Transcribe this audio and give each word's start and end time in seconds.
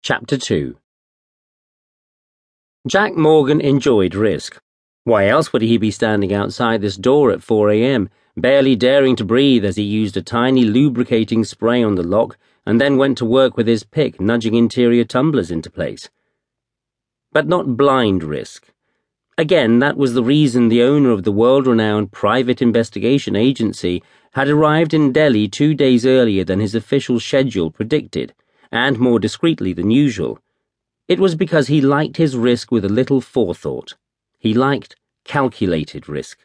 Chapter 0.00 0.38
2 0.38 0.76
Jack 2.86 3.16
Morgan 3.16 3.60
enjoyed 3.60 4.14
risk. 4.14 4.58
Why 5.04 5.26
else 5.26 5.52
would 5.52 5.60
he 5.60 5.76
be 5.76 5.90
standing 5.90 6.32
outside 6.32 6.80
this 6.80 6.96
door 6.96 7.32
at 7.32 7.42
4 7.42 7.70
a.m., 7.72 8.08
barely 8.36 8.76
daring 8.76 9.16
to 9.16 9.24
breathe 9.24 9.64
as 9.64 9.76
he 9.76 9.82
used 9.82 10.16
a 10.16 10.22
tiny 10.22 10.62
lubricating 10.64 11.44
spray 11.44 11.82
on 11.82 11.96
the 11.96 12.04
lock 12.04 12.38
and 12.64 12.80
then 12.80 12.96
went 12.96 13.18
to 13.18 13.24
work 13.24 13.56
with 13.56 13.66
his 13.66 13.82
pick, 13.82 14.20
nudging 14.20 14.54
interior 14.54 15.04
tumblers 15.04 15.50
into 15.50 15.68
place? 15.68 16.08
But 17.32 17.48
not 17.48 17.76
blind 17.76 18.22
risk. 18.22 18.72
Again, 19.36 19.80
that 19.80 19.96
was 19.96 20.14
the 20.14 20.22
reason 20.22 20.68
the 20.68 20.82
owner 20.82 21.10
of 21.10 21.24
the 21.24 21.32
world 21.32 21.66
renowned 21.66 22.12
private 22.12 22.62
investigation 22.62 23.34
agency 23.34 24.02
had 24.32 24.48
arrived 24.48 24.94
in 24.94 25.12
Delhi 25.12 25.48
two 25.48 25.74
days 25.74 26.06
earlier 26.06 26.44
than 26.44 26.60
his 26.60 26.76
official 26.76 27.18
schedule 27.18 27.70
predicted, 27.70 28.32
and 28.70 28.98
more 28.98 29.18
discreetly 29.18 29.72
than 29.72 29.90
usual. 29.90 30.38
It 31.06 31.18
was 31.18 31.34
because 31.34 31.68
he 31.68 31.80
liked 31.80 32.18
his 32.18 32.36
risk 32.36 32.70
with 32.70 32.84
a 32.84 32.90
little 32.90 33.20
forethought. 33.20 33.94
He 34.38 34.52
liked 34.52 34.96
calculated 35.24 36.08
risk. 36.08 36.38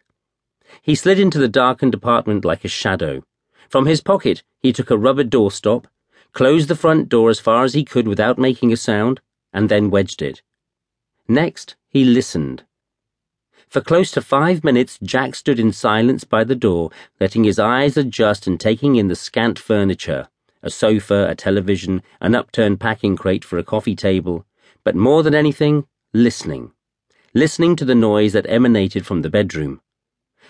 He 0.81 0.95
slid 0.95 1.19
into 1.19 1.37
the 1.37 1.47
darkened 1.47 1.93
apartment 1.93 2.45
like 2.45 2.63
a 2.65 2.69
shadow. 2.69 3.23
From 3.69 3.85
his 3.85 4.01
pocket, 4.01 4.43
he 4.59 4.73
took 4.73 4.89
a 4.89 4.97
rubber 4.97 5.23
doorstop, 5.23 5.85
closed 6.31 6.67
the 6.67 6.75
front 6.75 7.09
door 7.09 7.29
as 7.29 7.39
far 7.39 7.63
as 7.63 7.73
he 7.73 7.83
could 7.83 8.07
without 8.07 8.37
making 8.37 8.71
a 8.71 8.77
sound, 8.77 9.19
and 9.51 9.69
then 9.69 9.89
wedged 9.89 10.21
it. 10.21 10.41
Next, 11.27 11.75
he 11.89 12.03
listened. 12.03 12.63
For 13.67 13.81
close 13.81 14.11
to 14.11 14.21
five 14.21 14.63
minutes, 14.63 14.99
Jack 15.01 15.35
stood 15.35 15.59
in 15.59 15.71
silence 15.71 16.23
by 16.23 16.43
the 16.43 16.55
door, 16.55 16.91
letting 17.19 17.43
his 17.43 17.59
eyes 17.59 17.97
adjust 17.97 18.47
and 18.47 18.59
taking 18.59 18.95
in 18.95 19.07
the 19.07 19.15
scant 19.15 19.57
furniture 19.57 20.27
a 20.63 20.69
sofa, 20.69 21.27
a 21.29 21.35
television, 21.35 22.01
an 22.21 22.33
upturned 22.33 22.79
packing 22.79 23.17
crate 23.17 23.43
for 23.43 23.57
a 23.57 23.63
coffee 23.63 23.95
table, 23.95 24.45
but 24.83 24.95
more 24.95 25.21
than 25.21 25.35
anything, 25.35 25.85
listening. 26.13 26.71
Listening 27.33 27.75
to 27.75 27.85
the 27.85 27.95
noise 27.95 28.33
that 28.33 28.49
emanated 28.49 29.05
from 29.05 29.21
the 29.21 29.29
bedroom. 29.29 29.81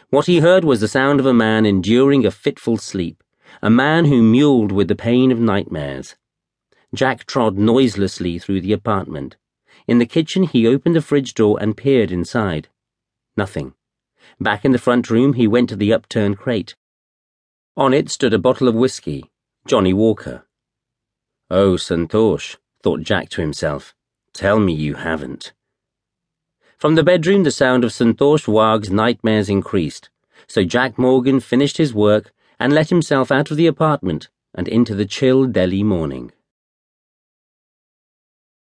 What 0.09 0.27
he 0.27 0.39
heard 0.39 0.63
was 0.63 0.79
the 0.79 0.87
sound 0.87 1.19
of 1.19 1.25
a 1.25 1.33
man 1.33 1.65
enduring 1.65 2.25
a 2.25 2.31
fitful 2.31 2.77
sleep, 2.77 3.23
a 3.61 3.69
man 3.69 4.05
who 4.05 4.21
mewled 4.21 4.71
with 4.71 4.87
the 4.87 4.95
pain 4.95 5.31
of 5.31 5.39
nightmares. 5.39 6.15
Jack 6.93 7.25
trod 7.25 7.57
noiselessly 7.57 8.37
through 8.37 8.61
the 8.61 8.73
apartment. 8.73 9.35
In 9.87 9.97
the 9.97 10.05
kitchen, 10.05 10.43
he 10.43 10.67
opened 10.67 10.95
the 10.95 11.01
fridge 11.01 11.33
door 11.33 11.57
and 11.59 11.75
peered 11.75 12.11
inside. 12.11 12.69
Nothing. 13.35 13.73
Back 14.39 14.63
in 14.63 14.71
the 14.71 14.77
front 14.77 15.09
room, 15.09 15.33
he 15.33 15.47
went 15.47 15.69
to 15.69 15.75
the 15.75 15.91
upturned 15.91 16.37
crate. 16.37 16.75
On 17.75 17.93
it 17.93 18.09
stood 18.09 18.33
a 18.33 18.39
bottle 18.39 18.67
of 18.67 18.75
whiskey, 18.75 19.31
Johnnie 19.65 19.93
Walker. 19.93 20.45
Oh, 21.49 21.75
Santosh, 21.75 22.57
thought 22.81 23.01
Jack 23.01 23.29
to 23.29 23.41
himself. 23.41 23.95
Tell 24.33 24.59
me 24.59 24.73
you 24.73 24.95
haven't. 24.95 25.53
From 26.77 26.95
the 26.95 27.03
bedroom, 27.03 27.43
the 27.43 27.51
sound 27.51 27.85
of 27.85 27.91
Santosh 27.91 28.45
Wagh's 28.45 28.91
nightmares 28.91 29.47
increased, 29.47 30.09
so 30.47 30.65
Jack 30.65 30.97
Morgan 30.97 31.39
finished 31.39 31.77
his 31.77 31.93
work 31.93 32.33
and 32.59 32.73
let 32.73 32.89
himself 32.89 33.31
out 33.31 33.51
of 33.51 33.57
the 33.57 33.67
apartment 33.67 34.27
and 34.53 34.67
into 34.67 34.95
the 34.95 35.05
chill 35.05 35.45
Delhi 35.45 35.81
morning. 35.81 36.33